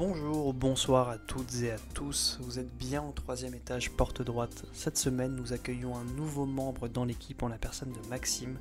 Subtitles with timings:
[0.00, 2.38] Bonjour, bonsoir à toutes et à tous.
[2.40, 4.64] Vous êtes bien au troisième étage, porte droite.
[4.72, 8.58] Cette semaine, nous accueillons un nouveau membre dans l'équipe en la personne de Maxime,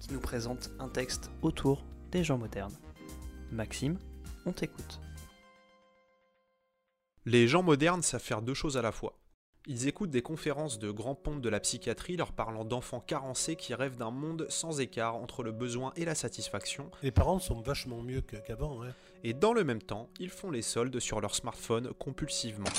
[0.00, 2.72] qui nous présente un texte autour des gens modernes.
[3.52, 3.98] Maxime,
[4.46, 4.98] on t'écoute.
[7.26, 9.18] Les gens modernes savent faire deux choses à la fois.
[9.70, 13.74] Ils écoutent des conférences de grands pontes de la psychiatrie leur parlant d'enfants carencés qui
[13.74, 16.90] rêvent d'un monde sans écart entre le besoin et la satisfaction.
[17.02, 18.82] Les parents sont vachement mieux qu'avant.
[18.82, 18.94] hein.
[19.24, 22.70] Et dans le même temps, ils font les soldes sur leur smartphone compulsivement.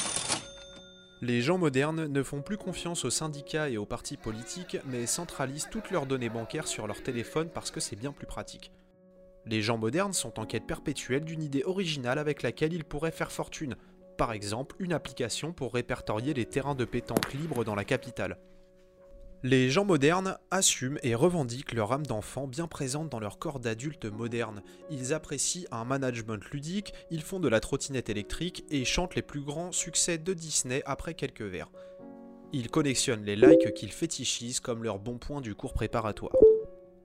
[1.21, 5.69] Les gens modernes ne font plus confiance aux syndicats et aux partis politiques, mais centralisent
[5.69, 8.71] toutes leurs données bancaires sur leur téléphone parce que c'est bien plus pratique.
[9.45, 13.31] Les gens modernes sont en quête perpétuelle d'une idée originale avec laquelle ils pourraient faire
[13.31, 13.75] fortune,
[14.19, 18.37] par exemple une application pour répertorier les terrains de pétanque libres dans la capitale.
[19.43, 24.03] Les gens modernes assument et revendiquent leur âme d'enfant bien présente dans leur corps d'adulte
[24.03, 24.61] moderne.
[24.91, 29.39] Ils apprécient un management ludique, ils font de la trottinette électrique et chantent les plus
[29.39, 31.71] grands succès de Disney après quelques verres.
[32.51, 36.35] Ils collectionnent les likes qu'ils fétichisent comme leur bon point du cours préparatoire.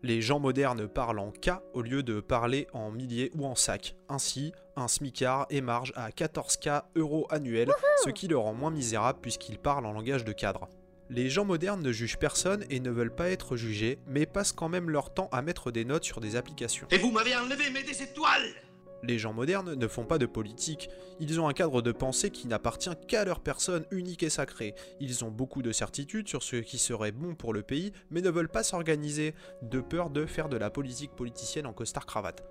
[0.03, 3.95] Les gens modernes parlent en K au lieu de parler en milliers ou en sac.
[4.09, 7.72] Ainsi, un smicard émarge à 14K euros annuels,
[8.05, 10.69] ce qui le rend moins misérable puisqu'il parle en langage de cadre.
[11.11, 14.70] Les gens modernes ne jugent personne et ne veulent pas être jugés, mais passent quand
[14.70, 16.86] même leur temps à mettre des notes sur des applications.
[16.91, 18.55] Et vous m'avez enlevé mes des étoiles
[19.03, 20.88] Les gens modernes ne font pas de politique,
[21.20, 24.75] ils ont un cadre de pensée qui n'appartient qu'à leur personne unique et sacrée.
[24.99, 28.31] Ils ont beaucoup de certitudes sur ce qui serait bon pour le pays, mais ne
[28.31, 32.43] veulent pas s'organiser, de peur de faire de la politique politicienne en costard-cravate.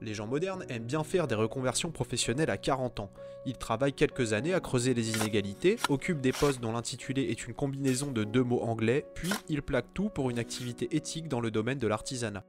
[0.00, 3.10] Les gens modernes aiment bien faire des reconversions professionnelles à 40 ans.
[3.46, 7.54] Ils travaillent quelques années à creuser les inégalités, occupent des postes dont l'intitulé est une
[7.54, 11.50] combinaison de deux mots anglais, puis ils plaquent tout pour une activité éthique dans le
[11.50, 12.44] domaine de l'artisanat.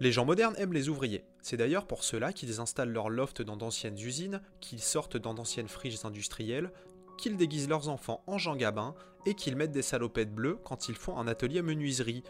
[0.00, 1.24] Les gens modernes aiment les ouvriers.
[1.42, 5.68] C'est d'ailleurs pour cela qu'ils installent leur loft dans d'anciennes usines, qu'ils sortent dans d'anciennes
[5.68, 6.72] friches industrielles,
[7.18, 8.94] qu'ils déguisent leurs enfants en Jean Gabin
[9.26, 12.24] et qu'ils mettent des salopettes bleues quand ils font un atelier menuiserie,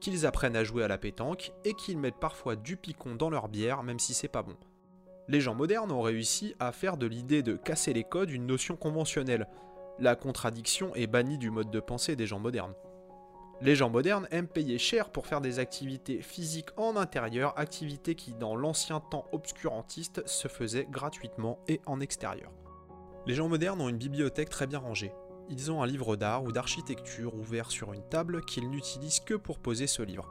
[0.00, 3.48] qu'ils apprennent à jouer à la pétanque et qu'ils mettent parfois du picon dans leur
[3.48, 4.56] bière même si c'est pas bon.
[5.28, 8.74] Les gens modernes ont réussi à faire de l'idée de casser les codes une notion
[8.74, 9.46] conventionnelle.
[10.00, 12.74] La contradiction est bannie du mode de pensée des gens modernes.
[13.62, 18.32] Les gens modernes aiment payer cher pour faire des activités physiques en intérieur, activités qui
[18.32, 22.50] dans l'ancien temps obscurantiste se faisaient gratuitement et en extérieur.
[23.26, 25.12] Les gens modernes ont une bibliothèque très bien rangée.
[25.52, 29.58] Ils ont un livre d'art ou d'architecture ouvert sur une table qu'ils n'utilisent que pour
[29.58, 30.28] poser ce livre.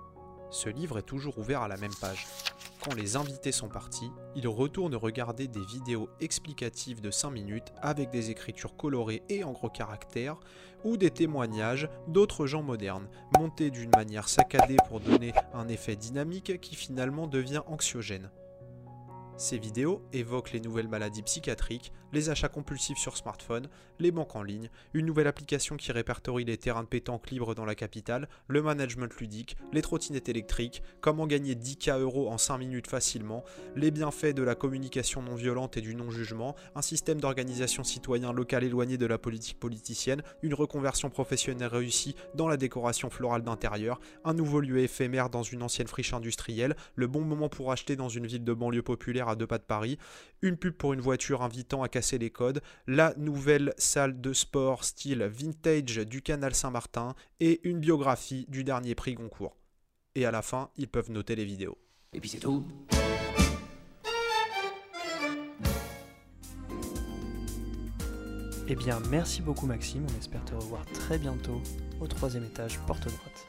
[0.49, 2.25] Ce livre est toujours ouvert à la même page.
[2.81, 8.11] Quand les invités sont partis, ils retournent regarder des vidéos explicatives de 5 minutes avec
[8.11, 10.39] des écritures colorées et en gros caractères,
[10.85, 16.61] ou des témoignages d'autres gens modernes, montés d'une manière saccadée pour donner un effet dynamique
[16.61, 18.31] qui finalement devient anxiogène.
[19.39, 24.43] Ces vidéos évoquent les nouvelles maladies psychiatriques, les achats compulsifs sur smartphone, les banques en
[24.43, 28.61] ligne, une nouvelle application qui répertorie les terrains de pétanque libres dans la capitale, le
[28.61, 33.45] management ludique, les trottinettes électriques, comment gagner 10K euros en 5 minutes facilement,
[33.77, 38.65] les bienfaits de la communication non violente et du non-jugement, un système d'organisation citoyen local
[38.65, 44.33] éloigné de la politique politicienne, une reconversion professionnelle réussie dans la décoration florale d'intérieur, un
[44.33, 48.27] nouveau lieu éphémère dans une ancienne friche industrielle, le bon moment pour acheter dans une
[48.27, 49.97] ville de banlieue populaire à deux pas de Paris,
[50.41, 54.83] une pub pour une voiture invitant à casser les codes, la nouvelle salle de sport
[54.83, 59.55] style vintage du canal Saint-Martin et une biographie du dernier prix Goncourt.
[60.15, 61.77] Et à la fin, ils peuvent noter les vidéos.
[62.13, 62.65] Et puis c'est tout.
[68.71, 71.59] Eh bien, merci beaucoup Maxime, on espère te revoir très bientôt
[71.99, 73.47] au troisième étage, porte droite.